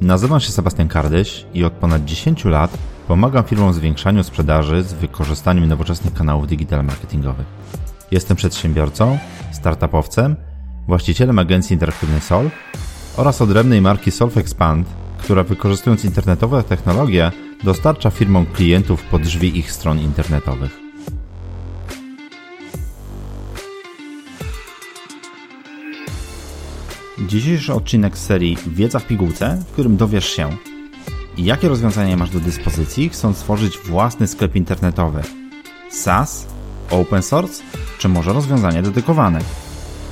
Nazywam 0.00 0.40
się 0.40 0.52
Sebastian 0.52 0.88
Kardyś 0.88 1.46
i 1.54 1.64
od 1.64 1.72
ponad 1.72 2.04
10 2.04 2.44
lat 2.44 2.78
pomagam 3.08 3.44
firmom 3.44 3.72
w 3.72 3.74
zwiększaniu 3.74 4.22
sprzedaży 4.22 4.82
z 4.82 4.92
wykorzystaniem 4.92 5.68
nowoczesnych 5.68 6.14
kanałów 6.14 6.46
digital 6.46 6.84
marketingowych. 6.84 7.46
Jestem 8.10 8.36
przedsiębiorcą, 8.36 9.18
startupowcem, 9.52 10.36
właścicielem 10.88 11.38
agencji 11.38 11.74
interaktywnej 11.74 12.20
Solv 12.20 12.50
oraz 13.16 13.42
odrębnej 13.42 13.80
marki 13.80 14.10
Solve 14.10 14.36
Expand, 14.36 14.88
która 15.18 15.42
wykorzystując 15.42 16.04
internetowe 16.04 16.62
technologie 16.62 17.32
dostarcza 17.64 18.10
firmom 18.10 18.46
klientów 18.46 19.02
pod 19.02 19.22
drzwi 19.22 19.58
ich 19.58 19.72
stron 19.72 20.00
internetowych. 20.00 20.85
Dzisiejszy 27.18 27.74
odcinek 27.74 28.18
serii 28.18 28.56
Wiedza 28.66 28.98
w 28.98 29.06
pigułce, 29.06 29.56
w 29.68 29.72
którym 29.72 29.96
dowiesz 29.96 30.24
się, 30.24 30.50
jakie 31.38 31.68
rozwiązania 31.68 32.16
masz 32.16 32.30
do 32.30 32.40
dyspozycji, 32.40 33.08
chcąc 33.08 33.36
stworzyć 33.36 33.78
własny 33.78 34.26
sklep 34.26 34.56
internetowy. 34.56 35.22
SaaS, 35.90 36.46
open 36.90 37.22
source, 37.22 37.62
czy 37.98 38.08
może 38.08 38.32
rozwiązania 38.32 38.82
dedykowane? 38.82 39.40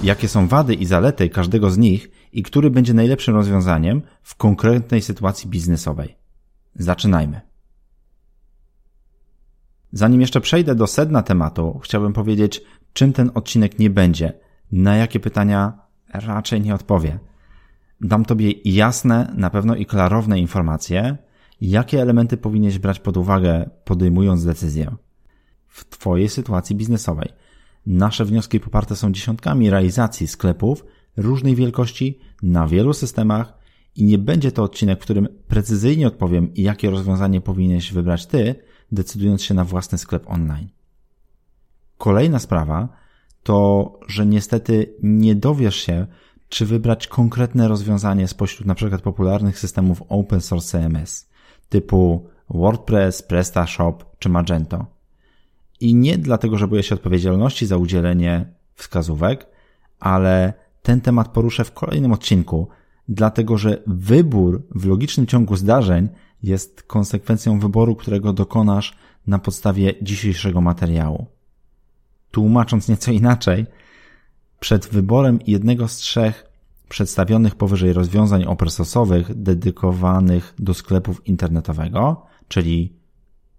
Jakie 0.02 0.28
są 0.28 0.48
wady 0.48 0.74
i 0.74 0.86
zalety 0.86 1.28
każdego 1.28 1.70
z 1.70 1.78
nich 1.78 2.10
i 2.32 2.42
który 2.42 2.70
będzie 2.70 2.94
najlepszym 2.94 3.34
rozwiązaniem 3.34 4.02
w 4.22 4.34
konkretnej 4.34 5.02
sytuacji 5.02 5.50
biznesowej? 5.50 6.16
Zaczynajmy. 6.74 7.40
Zanim 9.92 10.20
jeszcze 10.20 10.40
przejdę 10.40 10.74
do 10.74 10.86
sedna 10.86 11.22
tematu, 11.22 11.80
chciałbym 11.82 12.12
powiedzieć, 12.12 12.62
czym 12.92 13.12
ten 13.12 13.30
odcinek 13.34 13.78
nie 13.78 13.90
będzie, 13.90 14.32
na 14.72 14.96
jakie 14.96 15.20
pytania 15.20 15.83
raczej 16.14 16.60
nie 16.60 16.74
odpowie. 16.74 17.18
Dam 18.00 18.24
Tobie 18.24 18.52
jasne, 18.64 19.32
na 19.36 19.50
pewno 19.50 19.76
i 19.76 19.86
klarowne 19.86 20.38
informacje, 20.40 21.16
jakie 21.60 22.02
elementy 22.02 22.36
powinieneś 22.36 22.78
brać 22.78 22.98
pod 22.98 23.16
uwagę, 23.16 23.70
podejmując 23.84 24.44
decyzję. 24.44 24.96
W 25.68 25.84
Twojej 25.84 26.28
sytuacji 26.28 26.76
biznesowej. 26.76 27.28
Nasze 27.86 28.24
wnioski 28.24 28.60
poparte 28.60 28.96
są 28.96 29.12
dziesiątkami 29.12 29.70
realizacji 29.70 30.26
sklepów 30.26 30.84
różnej 31.16 31.54
wielkości 31.54 32.18
na 32.42 32.66
wielu 32.68 32.92
systemach 32.92 33.58
i 33.96 34.04
nie 34.04 34.18
będzie 34.18 34.52
to 34.52 34.62
odcinek, 34.62 35.00
w 35.00 35.02
którym 35.02 35.28
precyzyjnie 35.48 36.06
odpowiem, 36.06 36.50
jakie 36.54 36.90
rozwiązanie 36.90 37.40
powinieneś 37.40 37.92
wybrać 37.92 38.26
Ty, 38.26 38.54
decydując 38.92 39.42
się 39.42 39.54
na 39.54 39.64
własny 39.64 39.98
sklep 39.98 40.30
online. 40.30 40.68
Kolejna 41.98 42.38
sprawa 42.38 42.88
to, 43.44 43.92
że 44.08 44.26
niestety 44.26 44.94
nie 45.02 45.34
dowiesz 45.34 45.76
się, 45.76 46.06
czy 46.48 46.66
wybrać 46.66 47.06
konkretne 47.06 47.68
rozwiązanie 47.68 48.28
spośród 48.28 48.66
np. 48.66 48.98
popularnych 48.98 49.58
systemów 49.58 50.02
open 50.08 50.40
source 50.40 50.78
CMS 50.78 51.28
typu 51.68 52.28
WordPress, 52.50 53.22
PrestaShop 53.22 54.04
czy 54.18 54.28
Magento. 54.28 54.86
I 55.80 55.94
nie 55.94 56.18
dlatego, 56.18 56.58
że 56.58 56.68
boję 56.68 56.82
się 56.82 56.94
odpowiedzialności 56.94 57.66
za 57.66 57.76
udzielenie 57.76 58.52
wskazówek, 58.74 59.46
ale 60.00 60.52
ten 60.82 61.00
temat 61.00 61.28
poruszę 61.28 61.64
w 61.64 61.72
kolejnym 61.72 62.12
odcinku, 62.12 62.68
dlatego 63.08 63.58
że 63.58 63.82
wybór 63.86 64.62
w 64.74 64.86
logicznym 64.86 65.26
ciągu 65.26 65.56
zdarzeń 65.56 66.08
jest 66.42 66.82
konsekwencją 66.82 67.58
wyboru, 67.58 67.96
którego 67.96 68.32
dokonasz 68.32 68.96
na 69.26 69.38
podstawie 69.38 69.94
dzisiejszego 70.02 70.60
materiału. 70.60 71.33
Tłumacząc 72.34 72.88
nieco 72.88 73.12
inaczej, 73.12 73.66
przed 74.60 74.86
wyborem 74.86 75.38
jednego 75.46 75.88
z 75.88 75.96
trzech 75.96 76.50
przedstawionych 76.88 77.54
powyżej 77.54 77.92
rozwiązań 77.92 78.44
open 78.44 78.68
source'owych 78.68 79.34
dedykowanych 79.34 80.54
do 80.58 80.74
sklepów 80.74 81.26
internetowego, 81.26 82.26
czyli 82.48 82.96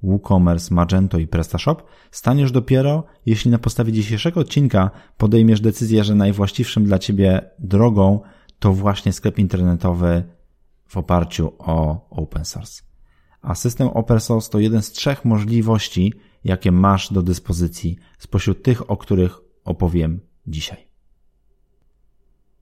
WooCommerce, 0.03 0.75
Magento 0.75 1.18
i 1.19 1.28
PrestaShop, 1.28 1.84
staniesz 2.12 2.52
dopiero, 2.52 3.03
jeśli 3.25 3.52
na 3.52 3.58
podstawie 3.58 3.91
dzisiejszego 3.91 4.40
odcinka 4.40 4.92
podejmiesz 5.18 5.62
decyzję, 5.62 6.03
że 6.03 6.16
najwłaściwszym 6.16 6.86
dla 6.86 7.00
Ciebie 7.00 7.50
drogą 7.59 8.19
to 8.59 8.74
właśnie 8.74 9.13
sklep 9.13 9.40
internetowy 9.40 10.24
w 10.88 10.97
oparciu 10.97 11.53
o 11.57 12.07
open 12.09 12.46
source. 12.46 12.84
A 13.42 13.56
system 13.56 13.88
open 13.88 14.19
source 14.19 14.50
to 14.50 14.59
jeden 14.59 14.81
z 14.81 14.92
trzech 14.92 15.25
możliwości, 15.25 16.13
jakie 16.45 16.72
masz 16.72 17.13
do 17.13 17.22
dyspozycji 17.22 17.97
spośród 18.17 18.63
tych, 18.63 18.91
o 18.91 18.97
których 18.97 19.39
opowiem 19.63 20.19
dzisiaj. 20.47 20.88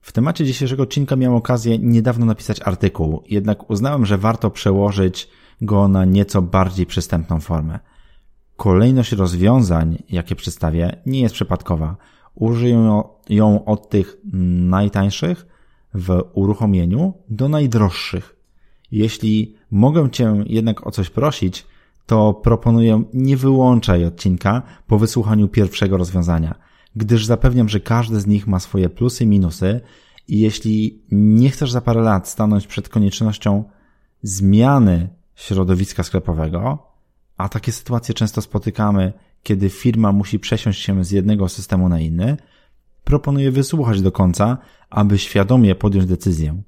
W 0.00 0.12
temacie 0.12 0.44
dzisiejszego 0.44 0.82
odcinka 0.82 1.16
miałem 1.16 1.36
okazję 1.36 1.78
niedawno 1.78 2.26
napisać 2.26 2.60
artykuł, 2.64 3.22
jednak 3.28 3.70
uznałem, 3.70 4.06
że 4.06 4.18
warto 4.18 4.50
przełożyć 4.50 5.28
go 5.60 5.88
na 5.88 6.04
nieco 6.04 6.42
bardziej 6.42 6.86
przystępną 6.86 7.40
formę. 7.40 7.78
Kolejność 8.56 9.12
rozwiązań, 9.12 10.02
jakie 10.10 10.36
przedstawię, 10.36 11.02
nie 11.06 11.20
jest 11.20 11.34
przypadkowa. 11.34 11.96
Użyję 12.34 13.02
ją 13.28 13.64
od 13.64 13.88
tych 13.88 14.16
najtańszych 14.68 15.46
w 15.94 16.22
uruchomieniu 16.32 17.14
do 17.28 17.48
najdroższych. 17.48 18.36
Jeśli 18.92 19.54
mogę 19.70 20.10
Cię 20.10 20.44
jednak 20.46 20.86
o 20.86 20.90
coś 20.90 21.10
prosić, 21.10 21.66
to 22.06 22.34
proponuję 22.34 23.02
nie 23.14 23.36
wyłączaj 23.36 24.04
odcinka 24.04 24.62
po 24.86 24.98
wysłuchaniu 24.98 25.48
pierwszego 25.48 25.96
rozwiązania, 25.96 26.54
gdyż 26.96 27.26
zapewniam, 27.26 27.68
że 27.68 27.80
każde 27.80 28.20
z 28.20 28.26
nich 28.26 28.46
ma 28.46 28.60
swoje 28.60 28.88
plusy 28.88 29.24
i 29.24 29.26
minusy 29.26 29.80
i 30.28 30.40
jeśli 30.40 31.02
nie 31.10 31.50
chcesz 31.50 31.72
za 31.72 31.80
parę 31.80 32.00
lat 32.00 32.28
stanąć 32.28 32.66
przed 32.66 32.88
koniecznością 32.88 33.64
zmiany 34.22 35.08
środowiska 35.34 36.02
sklepowego, 36.02 36.78
a 37.36 37.48
takie 37.48 37.72
sytuacje 37.72 38.14
często 38.14 38.42
spotykamy, 38.42 39.12
kiedy 39.42 39.70
firma 39.70 40.12
musi 40.12 40.38
przesiąść 40.38 40.82
się 40.82 41.04
z 41.04 41.10
jednego 41.10 41.48
systemu 41.48 41.88
na 41.88 42.00
inny, 42.00 42.36
proponuję 43.04 43.50
wysłuchać 43.50 44.02
do 44.02 44.12
końca, 44.12 44.58
aby 44.90 45.18
świadomie 45.18 45.74
podjąć 45.74 46.06
decyzję. 46.06 46.62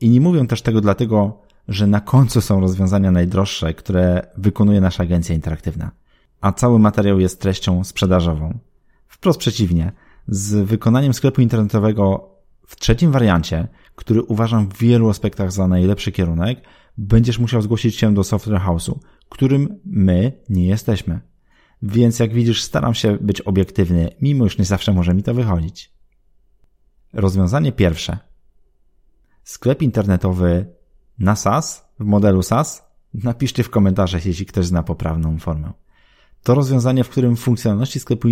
I 0.00 0.10
nie 0.10 0.20
mówię 0.20 0.46
też 0.46 0.62
tego 0.62 0.80
dlatego, 0.80 1.42
że 1.70 1.86
na 1.86 2.00
końcu 2.00 2.40
są 2.40 2.60
rozwiązania 2.60 3.10
najdroższe, 3.10 3.74
które 3.74 4.26
wykonuje 4.36 4.80
nasza 4.80 5.02
agencja 5.02 5.34
interaktywna, 5.34 5.90
a 6.40 6.52
cały 6.52 6.78
materiał 6.78 7.20
jest 7.20 7.40
treścią 7.40 7.84
sprzedażową. 7.84 8.58
Wprost 9.08 9.38
przeciwnie, 9.38 9.92
z 10.28 10.54
wykonaniem 10.54 11.14
sklepu 11.14 11.40
internetowego 11.40 12.30
w 12.66 12.76
trzecim 12.76 13.12
wariancie, 13.12 13.68
który 13.94 14.22
uważam 14.22 14.68
w 14.68 14.78
wielu 14.78 15.08
aspektach 15.08 15.52
za 15.52 15.68
najlepszy 15.68 16.12
kierunek, 16.12 16.60
będziesz 16.98 17.38
musiał 17.38 17.62
zgłosić 17.62 17.96
się 17.96 18.14
do 18.14 18.24
Software 18.24 18.60
House'u, 18.60 18.98
którym 19.28 19.80
my 19.84 20.32
nie 20.48 20.66
jesteśmy. 20.66 21.20
Więc 21.82 22.18
jak 22.18 22.32
widzisz, 22.32 22.62
staram 22.62 22.94
się 22.94 23.18
być 23.20 23.40
obiektywny, 23.40 24.10
mimo 24.20 24.44
już 24.44 24.58
nie 24.58 24.64
zawsze 24.64 24.92
może 24.92 25.14
mi 25.14 25.22
to 25.22 25.34
wychodzić. 25.34 25.92
Rozwiązanie 27.12 27.72
pierwsze. 27.72 28.18
Sklep 29.44 29.82
internetowy 29.82 30.79
na 31.20 31.36
SaaS, 31.36 31.88
w 32.00 32.04
modelu 32.04 32.42
SaaS? 32.42 32.90
Napiszcie 33.14 33.62
w 33.62 33.70
komentarzach, 33.70 34.26
jeśli 34.26 34.46
ktoś 34.46 34.66
zna 34.66 34.82
poprawną 34.82 35.38
formę. 35.38 35.72
To 36.42 36.54
rozwiązanie, 36.54 37.04
w 37.04 37.08
którym 37.08 37.36
funkcjonalności 37.36 38.00
sklepu 38.00 38.28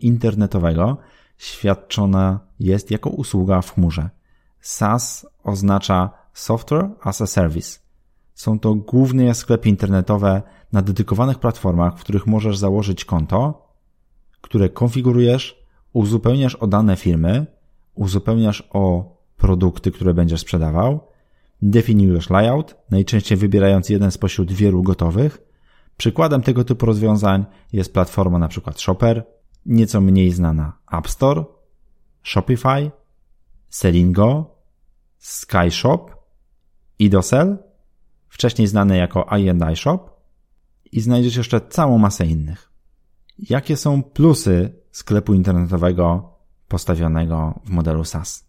internetowego 0.00 0.96
świadczona 1.38 2.40
jest 2.60 2.90
jako 2.90 3.10
usługa 3.10 3.62
w 3.62 3.74
chmurze. 3.74 4.10
SaaS 4.60 5.26
oznacza 5.44 6.10
Software 6.32 6.90
as 7.02 7.20
a 7.20 7.26
Service. 7.26 7.78
Są 8.34 8.58
to 8.58 8.74
głównie 8.74 9.34
sklepy 9.34 9.68
internetowe 9.68 10.42
na 10.72 10.82
dedykowanych 10.82 11.38
platformach, 11.38 11.98
w 11.98 12.00
których 12.00 12.26
możesz 12.26 12.58
założyć 12.58 13.04
konto, 13.04 13.68
które 14.40 14.68
konfigurujesz, 14.68 15.64
uzupełniasz 15.92 16.54
o 16.54 16.66
dane 16.66 16.96
firmy, 16.96 17.46
uzupełniasz 17.94 18.68
o 18.70 19.16
produkty, 19.36 19.92
które 19.92 20.14
będziesz 20.14 20.40
sprzedawał, 20.40 21.00
definiujesz 21.62 22.30
layout, 22.30 22.76
najczęściej 22.90 23.38
wybierając 23.38 23.88
jeden 23.88 24.10
spośród 24.10 24.52
wielu 24.52 24.82
gotowych. 24.82 25.42
Przykładem 25.96 26.42
tego 26.42 26.64
typu 26.64 26.86
rozwiązań 26.86 27.44
jest 27.72 27.92
platforma 27.92 28.36
np. 28.36 28.72
Shopper, 28.76 29.26
nieco 29.66 30.00
mniej 30.00 30.30
znana 30.30 30.78
App 30.92 31.08
Store, 31.08 31.44
Shopify, 32.22 32.90
Selingo, 33.68 34.56
SkyShop, 35.18 36.16
Idosell, 36.98 37.58
wcześniej 38.28 38.66
znane 38.68 38.96
jako 38.96 39.26
I&I 39.38 39.76
Shop 39.76 39.98
i 40.92 41.00
znajdziesz 41.00 41.36
jeszcze 41.36 41.60
całą 41.60 41.98
masę 41.98 42.26
innych. 42.26 42.72
Jakie 43.38 43.76
są 43.76 44.02
plusy 44.02 44.72
sklepu 44.90 45.34
internetowego 45.34 46.34
postawionego 46.68 47.60
w 47.64 47.70
modelu 47.70 48.04
SaaS? 48.04 48.43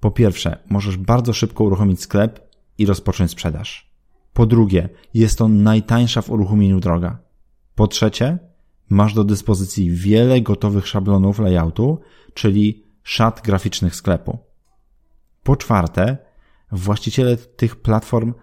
Po 0.00 0.10
pierwsze, 0.10 0.58
możesz 0.70 0.96
bardzo 0.96 1.32
szybko 1.32 1.64
uruchomić 1.64 2.02
sklep 2.02 2.50
i 2.78 2.86
rozpocząć 2.86 3.30
sprzedaż. 3.30 3.90
Po 4.32 4.46
drugie, 4.46 4.88
jest 5.14 5.38
to 5.38 5.48
najtańsza 5.48 6.22
w 6.22 6.30
uruchomieniu 6.30 6.80
droga. 6.80 7.18
Po 7.74 7.86
trzecie, 7.86 8.38
masz 8.90 9.14
do 9.14 9.24
dyspozycji 9.24 9.90
wiele 9.90 10.40
gotowych 10.40 10.86
szablonów 10.86 11.38
layoutu, 11.38 12.00
czyli 12.34 12.84
szat 13.02 13.40
graficznych 13.44 13.94
sklepu. 13.94 14.38
Po 15.42 15.56
czwarte, 15.56 16.18
właściciele 16.72 17.36
tych 17.36 17.76
platform 17.76 18.34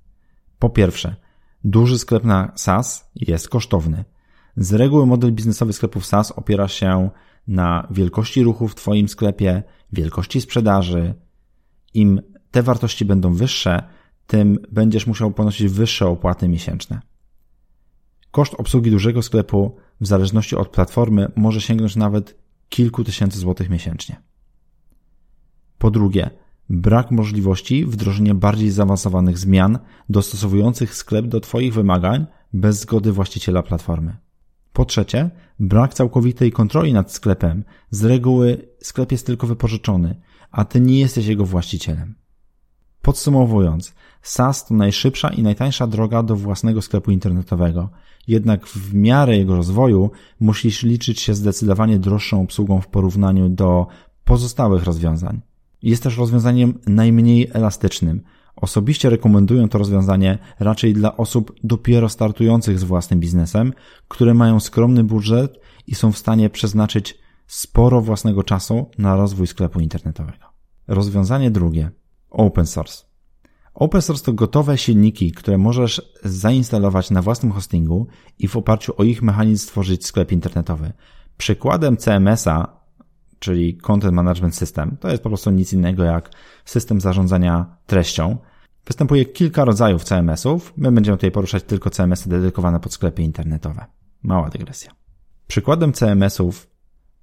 Po 0.59 0.71
pierwsze, 0.71 1.17
duży 1.65 1.99
sklep 1.99 2.25
na 2.25 2.53
SaaS 2.55 3.11
jest 3.15 3.49
kosztowny. 3.49 4.05
Z 4.57 4.73
reguły 4.73 5.07
model 5.07 5.33
biznesowy 5.33 5.73
sklepów 5.73 6.07
SaaS 6.07 6.33
opiera 6.33 6.69
się 6.69 7.11
na 7.49 7.87
wielkości 7.91 8.43
ruchu 8.43 8.69
w 8.69 8.75
Twoim 8.75 9.09
sklepie, 9.09 9.63
wielkości 9.93 10.41
sprzedaży. 10.41 11.15
Im 11.95 12.23
te 12.51 12.63
wartości 12.63 13.05
będą 13.05 13.35
wyższe, 13.35 13.83
tym 14.27 14.59
będziesz 14.73 15.07
musiał 15.07 15.33
ponosić 15.33 15.69
wyższe 15.69 16.07
opłaty 16.07 16.49
miesięczne. 16.49 17.01
Koszt 18.31 18.55
obsługi 18.59 18.91
dużego 18.91 19.23
sklepu 19.23 19.77
w 20.01 20.07
zależności 20.07 20.57
od 20.57 20.69
platformy 20.69 21.33
może 21.37 21.61
sięgnąć 21.61 21.97
nawet 21.97 22.39
kilku 22.69 23.05
tysięcy 23.05 23.39
złotych 23.39 23.71
miesięcznie. 23.71 24.23
Po 25.79 25.91
drugie, 25.91 26.31
brak 26.71 27.11
możliwości 27.11 27.87
wdrożenia 27.87 28.35
bardziej 28.35 28.71
zaawansowanych 28.71 29.39
zmian 29.39 29.79
dostosowujących 30.09 30.95
sklep 30.95 31.27
do 31.27 31.41
Twoich 31.41 31.75
wymagań 31.75 32.27
bez 32.53 32.81
zgody 32.81 33.13
właściciela 33.13 33.63
platformy. 33.63 34.17
Po 34.73 34.85
trzecie, 34.85 35.31
brak 35.61 35.95
całkowitej 35.95 36.53
kontroli 36.53 36.93
nad 36.93 37.13
sklepem. 37.13 37.65
Z 37.91 38.05
reguły 38.05 38.69
sklep 38.83 39.13
jest 39.13 39.27
tylko 39.27 39.47
wypożyczony, 39.47 40.21
a 40.51 40.65
Ty 40.65 40.81
nie 40.81 41.01
jesteś 41.01 41.27
jego 41.27 41.47
właścicielem. 41.47 42.15
Podsumowując, 43.03 43.95
SaaS 44.23 44.67
to 44.67 44.75
najszybsza 44.75 45.29
i 45.29 45.43
najtańsza 45.43 45.87
droga 45.87 46.23
do 46.23 46.37
własnego 46.37 46.83
sklepu 46.83 47.11
internetowego. 47.11 47.91
Jednak 48.29 48.67
w 48.67 48.95
miarę 48.95 49.37
jego 49.37 49.57
rozwoju 49.57 50.11
musisz 50.41 50.83
liczyć 50.83 51.21
się 51.21 51.35
zdecydowanie 51.35 51.99
droższą 51.99 52.43
obsługą 52.43 52.81
w 52.81 52.89
porównaniu 52.89 53.49
do 53.49 53.87
pozostałych 54.25 54.85
rozwiązań. 54.85 55.41
Jest 55.83 56.03
też 56.03 56.19
rozwiązaniem 56.19 56.79
najmniej 56.87 57.51
elastycznym. 57.53 58.23
Osobiście 58.57 59.11
rekomenduję 59.11 59.69
to 59.69 59.79
rozwiązanie 59.79 60.39
raczej 60.61 60.95
dla 60.95 61.17
osób 61.17 61.55
dopiero 61.65 62.09
startujących 62.09 62.79
z 62.79 62.85
własnym 62.85 63.21
biznesem, 63.21 63.73
które 64.09 64.35
mają 64.35 64.61
skromny 64.61 65.05
budżet 65.05 65.61
i 65.87 65.95
są 65.95 66.13
w 66.13 66.19
stanie 66.19 66.51
przeznaczyć 66.51 67.19
sporo 67.47 68.01
własnego 68.01 68.43
czasu 68.43 68.91
na 68.99 69.17
rozwój 69.17 69.47
sklepu 69.47 69.81
internetowego. 69.81 70.45
Rozwiązanie 70.89 71.51
drugie. 71.51 71.91
Open 72.33 72.67
source. 72.67 73.05
Open 73.75 74.03
source 74.03 74.25
to 74.25 74.33
gotowe 74.33 74.79
silniki, 74.79 75.33
które 75.33 75.59
możesz 75.59 76.13
zainstalować 76.25 77.11
na 77.11 77.23
własnym 77.23 77.53
hostingu 77.53 78.07
i 78.39 78.49
w 78.49 78.57
oparciu 78.57 78.95
o 78.97 79.05
ich 79.05 79.23
mechanizm 79.23 79.67
stworzyć 79.67 80.07
sklep 80.07 80.33
internetowy. 80.33 80.93
Przykładem 81.37 81.97
CMS-a, 81.97 82.81
czyli 83.39 83.77
Content 83.77 84.15
Management 84.15 84.57
System, 84.57 84.97
to 85.01 85.09
jest 85.09 85.23
po 85.23 85.29
prostu 85.29 85.51
nic 85.51 85.73
innego 85.73 86.05
jak 86.05 86.31
system 86.65 87.01
zarządzania 87.01 87.77
treścią. 87.87 88.37
Występuje 88.87 89.25
kilka 89.25 89.65
rodzajów 89.65 90.05
CMS-ów. 90.05 90.73
My 90.77 90.93
będziemy 90.93 91.17
tutaj 91.17 91.31
poruszać 91.31 91.63
tylko 91.63 91.91
CMS-y 91.91 92.29
dedykowane 92.29 92.81
pod 92.81 92.93
sklepy 92.93 93.23
internetowe. 93.23 93.87
Mała 94.23 94.51
dygresja. 94.51 94.91
Przykładem 95.47 95.93
CMS-ów 95.93 96.71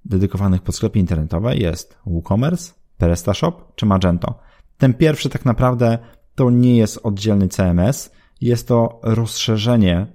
dedykowanych 0.04 0.62
pod 0.62 0.74
sklepy 0.74 0.98
internetowe 0.98 1.56
jest 1.56 1.98
WooCommerce, 2.06 2.72
PrestaShop 2.98 3.74
czy 3.74 3.86
Magento. 3.86 4.49
Ten 4.80 4.94
pierwszy 4.94 5.28
tak 5.28 5.44
naprawdę 5.44 5.98
to 6.34 6.50
nie 6.50 6.76
jest 6.76 7.00
oddzielny 7.02 7.48
CMS, 7.48 8.10
jest 8.40 8.68
to 8.68 9.00
rozszerzenie 9.02 10.06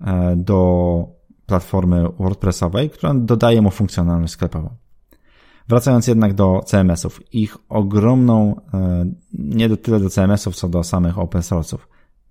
e, 0.00 0.36
do 0.36 1.08
platformy 1.46 2.08
WordPressowej, 2.18 2.90
która 2.90 3.14
dodaje 3.14 3.62
mu 3.62 3.70
funkcjonalność 3.70 4.32
sklepową. 4.32 4.70
Wracając 5.68 6.06
jednak 6.06 6.34
do 6.34 6.60
CMS-ów, 6.66 7.34
ich 7.34 7.56
ogromną, 7.68 8.60
e, 8.74 9.04
nie 9.32 9.68
do 9.68 9.76
tyle 9.76 10.00
do 10.00 10.10
CMS-ów, 10.10 10.56
co 10.56 10.68
do 10.68 10.84
samych 10.84 11.18
open 11.18 11.40
source'ów. 11.40 11.78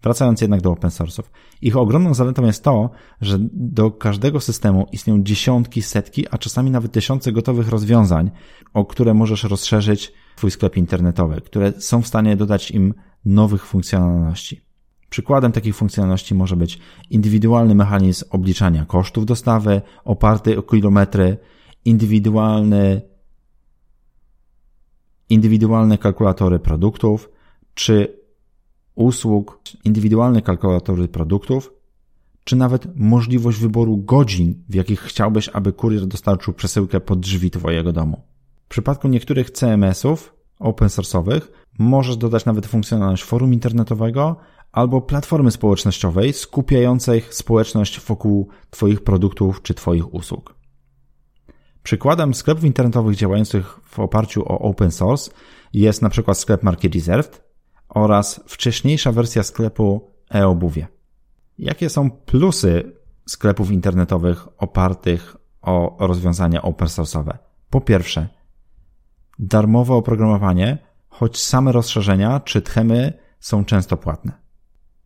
Wracając 0.04 0.42
jednak 0.42 0.62
do 0.62 0.72
open 0.72 0.90
source'ów. 0.90 1.24
Ich 1.62 1.78
ogromną 1.78 2.14
zaletą 2.14 2.46
jest 2.46 2.64
to, 2.64 2.90
że 3.22 3.38
do 3.52 3.92
każdego 3.92 4.40
systemu 4.40 4.88
istnieją 4.92 5.24
dziesiątki, 5.24 5.82
setki, 5.82 6.28
a 6.32 6.38
czasami 6.38 6.72
nawet 6.72 6.92
tysiące 6.92 7.32
gotowych 7.32 7.70
rozwiązań, 7.70 8.32
o 8.74 8.86
które 8.86 9.14
możesz 9.14 9.44
rozszerzyć 9.44 10.14
Twój 10.36 10.52
sklep 10.52 10.78
internetowy, 10.78 11.42
które 11.42 11.72
są 11.72 12.02
w 12.02 12.08
stanie 12.08 12.36
dodać 12.36 12.72
im 12.72 12.94
nowych 13.26 13.66
funkcjonalności. 13.66 14.62
Przykładem 15.10 15.52
takich 15.52 15.76
funkcjonalności 15.76 16.36
może 16.36 16.56
być 16.56 16.80
indywidualny 17.10 17.76
mechanizm 17.76 18.26
obliczania 18.30 18.86
kosztów 18.86 19.26
dostawy 19.26 19.82
oparty 20.04 20.58
o 20.58 20.62
kilometry, 20.62 21.38
indywidualny, 21.86 23.02
indywidualne 25.30 25.98
kalkulatory 25.98 26.60
produktów, 26.60 27.30
czy 27.74 28.23
usług, 28.96 29.60
indywidualne 29.84 30.42
kalkulatory 30.42 31.08
produktów, 31.08 31.74
czy 32.44 32.56
nawet 32.56 32.88
możliwość 32.96 33.60
wyboru 33.60 33.98
godzin, 33.98 34.64
w 34.70 34.76
jakich 34.76 35.00
chciałbyś, 35.00 35.50
aby 35.50 35.74
kurier 35.74 36.08
dostarczył 36.08 36.54
przesyłkę 36.54 37.00
pod 37.00 37.20
drzwi 37.20 37.52
Twojego 37.52 37.92
domu. 37.92 38.22
W 38.66 38.68
przypadku 38.68 39.08
niektórych 39.08 39.52
CMS-ów 39.52 40.34
open 40.60 40.88
source'owych 40.88 41.42
możesz 41.80 42.18
dodać 42.18 42.46
nawet 42.46 42.66
funkcjonalność 42.66 43.24
forum 43.24 43.54
internetowego 43.54 44.36
albo 44.72 45.02
platformy 45.02 45.52
społecznościowej 45.52 46.34
skupiającej 46.34 47.24
społeczność 47.30 48.00
wokół 48.00 48.48
Twoich 48.70 49.04
produktów 49.04 49.62
czy 49.62 49.74
Twoich 49.74 50.14
usług. 50.14 50.56
Przykładem 51.84 52.34
sklepów 52.34 52.64
internetowych 52.64 53.16
działających 53.16 53.80
w 53.84 54.00
oparciu 54.00 54.44
o 54.46 54.60
open 54.60 54.92
source 54.92 55.32
jest 55.74 56.02
na 56.02 56.10
przykład 56.10 56.38
sklep 56.38 56.64
marki 56.64 56.90
Reserved 56.90 57.43
oraz 57.94 58.44
wcześniejsza 58.48 59.12
wersja 59.12 59.44
sklepu 59.44 60.12
e-obuwie. 60.36 60.88
Jakie 61.58 61.90
są 61.90 62.12
plusy 62.12 62.92
sklepów 63.26 63.72
internetowych 63.72 64.48
opartych 64.58 65.36
o 65.62 65.98
rozwiązania 66.00 66.62
open 66.62 66.88
source'owe? 66.88 67.38
Po 67.70 67.82
pierwsze, 67.82 68.28
darmowe 69.40 69.94
oprogramowanie, 69.94 70.78
choć 71.10 71.40
same 71.40 71.72
rozszerzenia 71.72 72.40
czy 72.40 72.62
tchemy 72.62 73.14
są 73.40 73.66
często 73.66 73.98
płatne. 73.98 74.32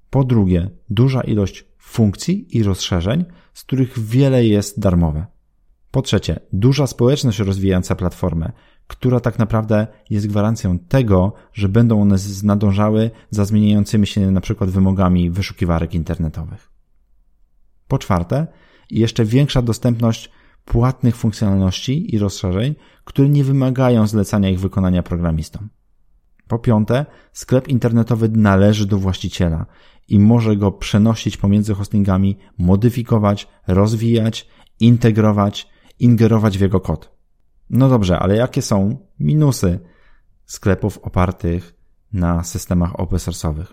Po 0.10 0.24
drugie, 0.24 0.70
duża 0.90 1.22
ilość 1.22 1.66
funkcji 1.78 2.58
i 2.58 2.64
rozszerzeń, 2.64 3.26
z 3.54 3.64
których 3.64 4.00
wiele 4.00 4.46
jest 4.46 4.80
darmowe. 4.80 5.26
Po 5.92 6.02
trzecie, 6.02 6.40
duża 6.54 6.88
społeczność 6.88 7.40
rozwijająca 7.40 7.96
platformę, 7.96 8.52
która 8.88 9.20
tak 9.20 9.40
naprawdę 9.40 9.88
jest 10.10 10.28
gwarancją 10.28 10.80
tego, 10.80 11.34
że 11.54 11.70
będą 11.70 12.02
one 12.02 12.16
nadążały 12.44 13.12
za 13.30 13.46
zmieniającymi 13.46 14.08
się 14.08 14.32
na 14.32 14.42
przykład 14.42 14.70
wymogami 14.70 15.30
wyszukiwarek 15.30 15.94
internetowych. 15.94 16.70
Po 17.88 17.98
czwarte, 17.98 18.48
jeszcze 18.92 19.26
większa 19.26 19.62
dostępność 19.62 20.32
płatnych 20.66 21.16
funkcjonalności 21.16 22.16
i 22.16 22.20
rozszerzeń, 22.20 22.76
które 23.04 23.30
nie 23.30 23.44
wymagają 23.44 24.08
zlecania 24.08 24.50
ich 24.50 24.60
wykonania 24.60 25.04
programistom. 25.04 25.70
Po 26.48 26.60
piąte, 26.60 27.06
sklep 27.34 27.68
internetowy 27.68 28.30
należy 28.30 28.86
do 28.86 28.98
właściciela 28.98 29.66
i 30.08 30.20
może 30.20 30.56
go 30.56 30.72
przenosić 30.72 31.38
pomiędzy 31.38 31.74
hostingami, 31.74 32.38
modyfikować, 32.58 33.48
rozwijać, 33.68 34.48
integrować, 34.80 35.70
ingerować 36.00 36.58
w 36.58 36.62
jego 36.62 36.80
kod. 36.80 37.17
No 37.70 37.90
dobrze, 37.90 38.20
ale 38.20 38.36
jakie 38.36 38.62
są 38.62 38.98
minusy 39.20 39.80
sklepów 40.46 40.98
opartych 40.98 41.76
na 42.14 42.44
systemach 42.44 43.00
open 43.00 43.20
source'owych? 43.20 43.66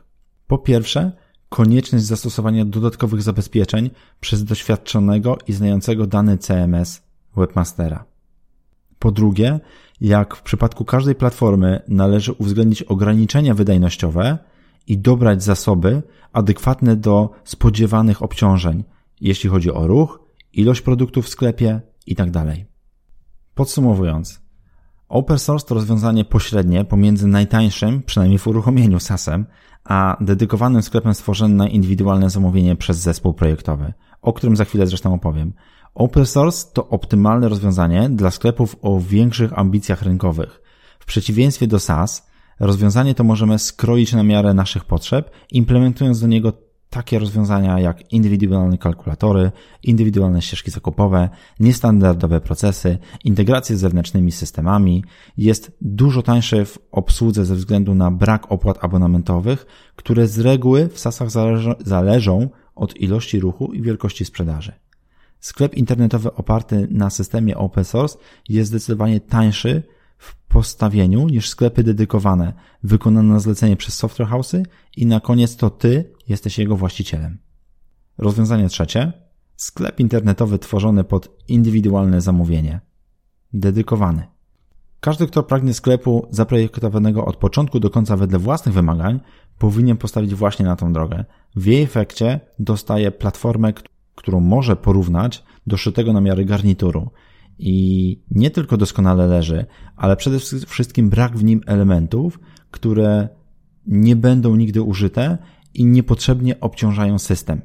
Po 0.46 0.58
pierwsze, 0.58 1.12
konieczność 1.48 2.04
zastosowania 2.04 2.64
dodatkowych 2.64 3.22
zabezpieczeń 3.22 3.90
przez 4.20 4.44
doświadczonego 4.44 5.38
i 5.46 5.52
znającego 5.52 6.06
dany 6.06 6.38
CMS 6.38 7.02
webmastera. 7.36 8.04
Po 8.98 9.10
drugie, 9.10 9.60
jak 10.00 10.36
w 10.36 10.42
przypadku 10.42 10.84
każdej 10.84 11.14
platformy 11.14 11.82
należy 11.88 12.32
uwzględnić 12.32 12.82
ograniczenia 12.82 13.54
wydajnościowe 13.54 14.38
i 14.86 14.98
dobrać 14.98 15.42
zasoby 15.42 16.02
adekwatne 16.32 16.96
do 16.96 17.30
spodziewanych 17.44 18.22
obciążeń, 18.22 18.84
jeśli 19.20 19.50
chodzi 19.50 19.72
o 19.72 19.86
ruch, 19.86 20.20
ilość 20.52 20.80
produktów 20.80 21.24
w 21.24 21.28
sklepie 21.28 21.80
itd. 22.06 22.64
Podsumowując, 23.54 24.40
open 25.08 25.38
source 25.38 25.66
to 25.66 25.75
rozwiązanie 25.75 26.25
pośrednie 26.25 26.84
pomiędzy 26.84 27.26
najtańszym, 27.26 28.02
przynajmniej 28.02 28.38
w 28.38 28.46
uruchomieniu 28.46 29.00
SaaSem, 29.00 29.46
a 29.84 30.16
dedykowanym 30.20 30.82
sklepem 30.82 31.14
stworzonym 31.14 31.56
na 31.56 31.68
indywidualne 31.68 32.30
zamówienie 32.30 32.76
przez 32.76 32.99
zespół 32.99 33.34
projektowy, 33.34 33.92
o 34.23 34.32
którym 34.32 34.56
za 34.56 34.64
chwilę 34.64 34.87
zresztą 34.87 35.14
opowiem. 35.14 35.52
Open 35.94 36.26
source 36.26 36.66
to 36.73 36.88
optymalne 36.88 37.49
rozwiązanie 37.49 38.08
dla 38.11 38.30
sklepów 38.30 38.76
o 38.82 39.00
większych 39.00 39.58
ambicjach 39.58 40.02
rynkowych. 40.02 40.62
W 40.99 41.04
przeciwieństwie 41.04 41.66
do 41.66 41.80
SaaS, 41.80 42.26
rozwiązanie 42.61 43.14
to 43.14 43.25
możemy 43.25 43.58
skroić 43.58 44.12
na 44.12 44.23
miarę 44.23 44.54
naszych 44.54 44.84
potrzeb, 44.84 45.30
implementując 45.50 46.20
do 46.20 46.26
niego 46.26 46.52
takie 46.94 47.18
rozwiązania 47.18 47.80
jak 47.80 48.12
indywidualne 48.12 48.78
kalkulatory, 48.78 49.50
indywidualne 49.82 50.42
ścieżki 50.42 50.70
zakupowe, 50.70 51.28
niestandardowe 51.60 52.40
procesy, 52.40 52.98
integracje 53.24 53.76
z 53.76 53.80
zewnętrznymi 53.80 54.32
systemami, 54.32 55.04
jest 55.36 55.72
dużo 55.80 56.22
tańsze 56.22 56.64
w 56.64 56.78
obsłudze 56.90 57.44
ze 57.44 57.54
względu 57.54 57.94
na 57.94 58.10
brak 58.10 58.52
opłat 58.52 58.84
abonamentowych, 58.84 59.66
które 59.96 60.26
z 60.26 60.38
reguły 60.38 60.88
w 60.88 60.98
SaaSach 60.98 61.28
zależą 61.80 62.48
od 62.74 62.96
ilości 62.96 63.40
ruchu 63.40 63.72
i 63.72 63.82
wielkości 63.82 64.24
sprzedaży. 64.24 64.72
Sklep 65.40 65.74
internetowy 65.74 66.34
oparty 66.34 66.88
na 66.90 67.10
systemie 67.10 67.56
open 67.56 67.84
source 67.84 68.18
jest 68.48 68.70
zdecydowanie 68.70 69.20
tańszy 69.20 69.82
w 70.18 70.36
postawieniu 70.36 71.28
niż 71.28 71.48
sklepy 71.48 71.82
dedykowane, 71.82 72.52
wykonane 72.82 73.32
na 73.32 73.40
zlecenie 73.40 73.76
przez 73.76 73.94
software 73.94 74.28
house'y 74.28 74.62
i 74.96 75.06
na 75.06 75.20
koniec 75.20 75.56
to 75.56 75.70
ty 75.70 76.13
jesteś 76.28 76.59
jego 76.59 76.76
właścicielem. 76.76 77.38
Rozwiązanie 78.19 78.69
trzecie. 78.69 79.12
Sklep 79.57 80.00
internetowy 80.00 80.59
tworzony 80.59 81.04
pod 81.04 81.28
indywidualne 81.49 82.21
zamówienie. 82.21 82.81
Dedykowany. 83.52 84.26
Każdy, 85.00 85.26
kto 85.26 85.43
pragnie 85.43 85.75
sklepu 85.75 86.26
zaprojektowanego 86.31 87.25
od 87.25 87.37
początku 87.37 87.81
do 87.81 87.90
końca 87.90 88.16
wedle 88.16 88.38
własnych 88.38 88.75
wymagań, 88.75 89.21
powinien 89.59 89.97
postawić 89.97 90.35
właśnie 90.35 90.64
na 90.66 90.76
tą 90.76 90.93
drogę. 90.93 91.25
W 91.57 91.66
jej 91.66 91.83
efekcie 91.83 92.40
dostaje 92.59 93.11
platformę, 93.11 93.73
którą 94.14 94.40
może 94.40 94.76
porównać 94.76 95.45
do 95.66 95.76
szytego 95.76 96.12
na 96.12 96.21
miarę 96.21 96.45
garnituru 96.45 97.11
i 97.59 98.23
nie 98.31 98.50
tylko 98.50 98.76
doskonale 98.76 99.26
leży, 99.26 99.66
ale 99.97 100.16
przede 100.16 100.38
wszystkim 100.66 101.11
brak 101.11 101.37
w 101.37 101.45
nim 101.45 101.61
elementów, 101.66 102.40
które 102.71 103.28
nie 103.87 104.16
będą 104.16 104.57
nigdy 104.57 104.83
użyte 104.83 105.38
i 105.75 105.85
niepotrzebnie 105.85 106.61
obciążają 106.61 107.19
system. 107.19 107.61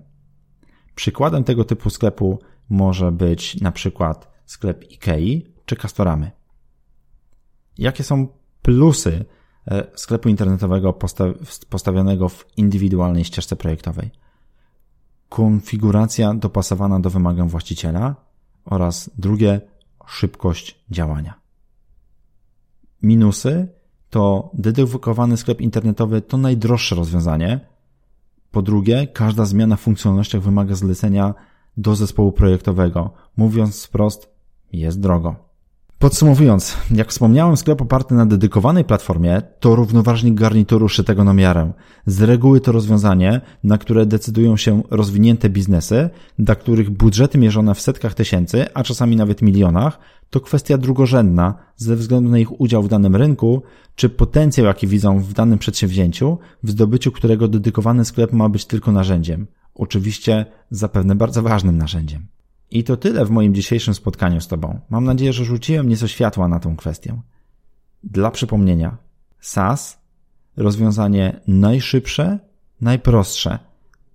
Przykładem 0.96 1.44
tego 1.44 1.66
typu 1.66 1.90
sklepu 1.90 2.40
może 2.70 3.12
być 3.12 3.62
na 3.62 3.72
przykład 3.72 4.32
sklep 4.46 4.84
IKEA 4.92 5.54
czy 5.66 5.76
Castoramy. 5.76 6.32
Jakie 7.78 8.04
są 8.04 8.28
plusy 8.62 9.26
e, 9.68 9.88
sklepu 9.96 10.30
internetowego 10.30 10.94
postawionego 11.70 12.30
w 12.30 12.58
indywidualnej 12.58 13.26
ścieżce 13.26 13.56
projektowej? 13.56 14.12
Konfiguracja 15.30 16.34
dopasowana 16.34 17.00
do 17.00 17.10
wymagań 17.10 17.50
właściciela 17.50 18.16
oraz 18.66 19.10
drugie 19.18 19.62
szybkość 20.08 20.86
działania. 20.92 21.40
Minusy 23.04 23.68
to 24.10 24.52
dedykowany 24.54 25.38
sklep 25.38 25.62
internetowy 25.62 26.22
to 26.22 26.38
najdroższe 26.38 26.96
rozwiązanie. 26.96 27.60
Po 28.52 28.62
drugie, 28.62 29.08
każda 29.08 29.46
zmiana 29.46 29.76
w 29.76 29.82
funkcjonalnościach 29.82 30.42
wymaga 30.42 30.76
zlecenia 30.76 31.34
do 31.78 31.96
zespołu 31.96 32.32
projektowego. 32.32 33.14
Mówiąc 33.38 33.86
wprost, 33.86 34.30
jest 34.72 35.00
drogo. 35.00 35.49
Podsumowując, 36.00 36.78
jak 36.92 37.10
wspomniałem, 37.10 37.58
sklep 37.58 37.82
oparty 37.82 38.16
na 38.16 38.26
dedykowanej 38.26 38.86
platformie 38.86 39.42
to 39.60 39.76
równoważnik 39.76 40.34
garnituru 40.34 40.90
szytego 40.90 41.24
na 41.24 41.34
miarę. 41.34 41.72
Z 42.06 42.22
reguły 42.22 42.62
to 42.62 42.72
rozwiązanie, 42.72 43.42
na 43.64 43.78
które 43.78 44.06
decydują 44.06 44.58
się 44.58 44.84
rozwinięte 44.92 45.50
biznesy, 45.50 46.10
dla 46.40 46.56
których 46.56 46.90
budżety 46.90 47.38
mierzone 47.38 47.76
w 47.76 47.82
setkach 47.82 48.14
tysięcy, 48.14 48.66
a 48.74 48.84
czasami 48.84 49.16
nawet 49.16 49.42
milionach, 49.42 50.00
to 50.30 50.40
kwestia 50.40 50.78
drugorzędna 50.78 51.54
ze 51.76 51.96
względu 51.96 52.30
na 52.30 52.40
ich 52.40 52.62
udział 52.62 52.84
w 52.84 52.90
danym 52.90 53.16
rynku, 53.16 53.62
czy 53.96 54.10
potencjał, 54.10 54.66
jaki 54.66 54.88
widzą 54.88 55.20
w 55.20 55.34
danym 55.34 55.60
przedsięwzięciu, 55.60 56.38
w 56.64 56.70
zdobyciu 56.70 57.12
którego 57.12 57.48
dedykowany 57.48 58.06
sklep 58.06 58.34
ma 58.34 58.50
być 58.50 58.66
tylko 58.66 58.92
narzędziem. 58.92 59.48
Oczywiście 59.76 60.46
zapewne 60.72 61.16
bardzo 61.16 61.42
ważnym 61.42 61.78
narzędziem. 61.78 62.39
I 62.72 62.84
to 62.84 62.98
tyle 62.98 63.26
w 63.26 63.30
moim 63.30 63.56
dzisiejszym 63.56 63.94
spotkaniu 63.94 64.42
z 64.42 64.48
Tobą. 64.48 64.80
Mam 64.90 65.04
nadzieję, 65.04 65.34
że 65.34 65.46
rzuciłem 65.46 65.90
nieco 65.90 66.08
światła 66.08 66.48
na 66.48 66.60
tą 66.60 66.76
kwestię. 66.76 67.22
Dla 68.04 68.32
przypomnienia, 68.32 68.98
SaaS 69.40 70.00
rozwiązanie 70.58 71.40
najszybsze, 71.48 72.40
najprostsze, 72.82 73.60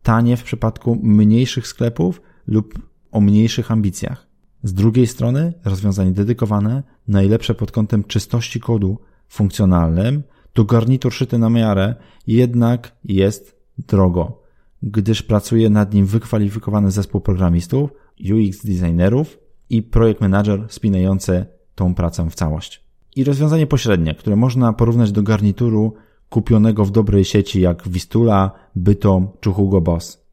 tanie 0.02 0.36
w 0.36 0.42
przypadku 0.42 0.98
mniejszych 1.02 1.66
sklepów 1.66 2.22
lub 2.46 2.78
o 3.10 3.20
mniejszych 3.20 3.70
ambicjach. 3.70 4.26
Z 4.62 4.74
drugiej 4.74 5.06
strony 5.06 5.52
rozwiązanie 5.64 6.12
dedykowane, 6.12 6.82
najlepsze 7.08 7.54
pod 7.54 7.72
kątem 7.72 8.04
czystości 8.04 8.60
kodu 8.60 8.98
funkcjonalnym, 9.28 10.22
to 10.52 10.64
garnitur 10.64 11.12
szyty 11.12 11.38
na 11.38 11.50
miarę, 11.50 11.94
jednak 12.26 12.92
jest 13.04 13.56
drogo, 13.78 14.42
gdyż 14.82 15.22
pracuje 15.22 15.70
nad 15.70 15.94
nim 15.94 16.06
wykwalifikowany 16.06 16.90
zespół 16.90 17.20
programistów, 17.20 17.90
UX 18.20 18.64
designerów 18.64 19.38
i 19.70 19.82
projekt 19.82 20.20
manager 20.20 20.66
spinający 20.68 21.46
tą 21.74 21.94
pracę 21.94 22.30
w 22.30 22.34
całość. 22.34 22.84
I 23.16 23.24
rozwiązanie 23.24 23.66
pośrednie, 23.66 24.14
które 24.14 24.36
można 24.36 24.72
porównać 24.72 25.12
do 25.12 25.22
garnituru 25.22 25.94
kupionego 26.28 26.84
w 26.84 26.90
dobrej 26.90 27.24
sieci 27.24 27.60
jak 27.60 27.88
Vistula, 27.88 28.50
Bytom 28.76 29.28
czy 29.40 29.50
Hugo 29.50 29.80
Boss. 29.80 30.24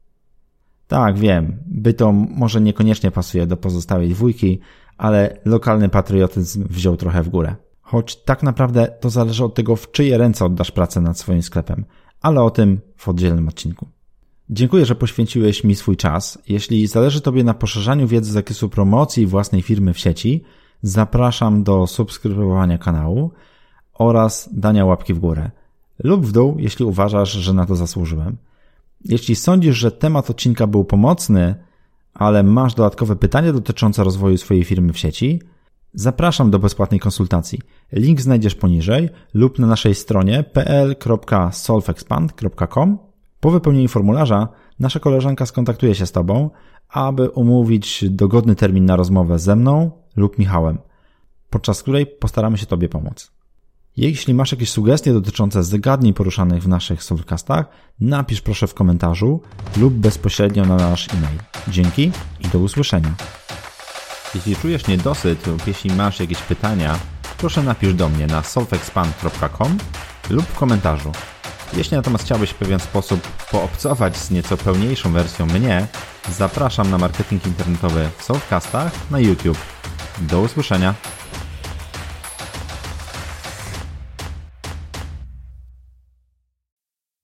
Tak, 0.88 1.18
wiem, 1.18 1.62
Bytom 1.66 2.26
może 2.30 2.60
niekoniecznie 2.60 3.10
pasuje 3.10 3.46
do 3.46 3.56
pozostałej 3.56 4.08
dwójki, 4.08 4.60
ale 4.96 5.38
lokalny 5.44 5.88
patriotyzm 5.88 6.68
wziął 6.68 6.96
trochę 6.96 7.22
w 7.22 7.28
górę. 7.28 7.56
Choć 7.80 8.16
tak 8.16 8.42
naprawdę 8.42 8.88
to 9.00 9.10
zależy 9.10 9.44
od 9.44 9.54
tego, 9.54 9.76
w 9.76 9.90
czyje 9.90 10.18
ręce 10.18 10.44
oddasz 10.44 10.70
pracę 10.70 11.00
nad 11.00 11.18
swoim 11.18 11.42
sklepem, 11.42 11.84
ale 12.20 12.42
o 12.42 12.50
tym 12.50 12.80
w 12.96 13.08
oddzielnym 13.08 13.48
odcinku. 13.48 13.86
Dziękuję, 14.54 14.86
że 14.86 14.94
poświęciłeś 14.94 15.64
mi 15.64 15.74
swój 15.74 15.96
czas. 15.96 16.38
Jeśli 16.48 16.86
zależy 16.86 17.20
Tobie 17.20 17.44
na 17.44 17.54
poszerzaniu 17.54 18.06
wiedzy 18.06 18.30
z 18.30 18.34
zakresu 18.34 18.68
promocji 18.68 19.26
własnej 19.26 19.62
firmy 19.62 19.94
w 19.94 19.98
sieci, 19.98 20.44
zapraszam 20.82 21.62
do 21.62 21.86
subskrybowania 21.86 22.78
kanału 22.78 23.30
oraz 23.94 24.48
dania 24.52 24.84
łapki 24.84 25.14
w 25.14 25.18
górę 25.18 25.50
lub 26.04 26.26
w 26.26 26.32
dół, 26.32 26.56
jeśli 26.58 26.84
uważasz, 26.84 27.32
że 27.32 27.52
na 27.52 27.66
to 27.66 27.76
zasłużyłem. 27.76 28.36
Jeśli 29.04 29.36
sądzisz, 29.36 29.76
że 29.76 29.90
temat 29.90 30.30
odcinka 30.30 30.66
był 30.66 30.84
pomocny, 30.84 31.54
ale 32.14 32.42
masz 32.42 32.74
dodatkowe 32.74 33.16
pytania 33.16 33.52
dotyczące 33.52 34.04
rozwoju 34.04 34.38
swojej 34.38 34.64
firmy 34.64 34.92
w 34.92 34.98
sieci, 34.98 35.40
zapraszam 35.94 36.50
do 36.50 36.58
bezpłatnej 36.58 37.00
konsultacji. 37.00 37.58
Link 37.92 38.20
znajdziesz 38.20 38.54
poniżej 38.54 39.08
lub 39.34 39.58
na 39.58 39.66
naszej 39.66 39.94
stronie 39.94 40.44
pl.solvexpand.com 40.52 43.11
po 43.42 43.50
wypełnieniu 43.50 43.88
formularza 43.88 44.48
nasza 44.78 45.00
koleżanka 45.00 45.46
skontaktuje 45.46 45.94
się 45.94 46.06
z 46.06 46.12
Tobą, 46.12 46.50
aby 46.88 47.30
umówić 47.30 48.04
dogodny 48.10 48.54
termin 48.54 48.84
na 48.84 48.96
rozmowę 48.96 49.38
ze 49.38 49.56
mną 49.56 49.90
lub 50.16 50.38
Michałem, 50.38 50.78
podczas 51.50 51.82
której 51.82 52.06
postaramy 52.06 52.58
się 52.58 52.66
Tobie 52.66 52.88
pomóc. 52.88 53.32
Jeśli 53.96 54.34
masz 54.34 54.52
jakieś 54.52 54.70
sugestie 54.70 55.12
dotyczące 55.12 55.64
zagadnień 55.64 56.14
poruszanych 56.14 56.62
w 56.62 56.68
naszych 56.68 57.02
Soulcastach, 57.04 57.66
napisz 58.00 58.40
proszę 58.40 58.66
w 58.66 58.74
komentarzu 58.74 59.40
lub 59.76 59.94
bezpośrednio 59.94 60.64
na 60.64 60.76
nasz 60.76 61.08
e-mail. 61.14 61.38
Dzięki 61.68 62.12
i 62.40 62.48
do 62.48 62.58
usłyszenia. 62.58 63.14
Jeśli 64.34 64.56
czujesz 64.56 64.86
niedosyt 64.86 65.46
lub 65.46 65.66
jeśli 65.66 65.94
masz 65.94 66.20
jakieś 66.20 66.38
pytania, 66.38 66.98
proszę 67.38 67.62
napisz 67.62 67.94
do 67.94 68.08
mnie 68.08 68.26
na 68.26 68.42
solvexpand.com 68.42 69.78
lub 70.30 70.44
w 70.44 70.58
komentarzu. 70.58 71.12
Jeśli 71.76 71.96
natomiast 71.96 72.24
chciałbyś 72.24 72.50
w 72.50 72.54
pewien 72.54 72.80
sposób 72.80 73.20
poobcować 73.50 74.16
z 74.16 74.30
nieco 74.30 74.56
pełniejszą 74.56 75.12
wersją 75.12 75.46
mnie, 75.46 75.86
zapraszam 76.28 76.90
na 76.90 76.98
marketing 76.98 77.46
internetowy 77.46 78.08
w 78.18 78.24
Soulcastach 78.24 78.92
na 79.10 79.20
YouTube. 79.20 79.58
Do 80.20 80.40
usłyszenia. 80.40 80.94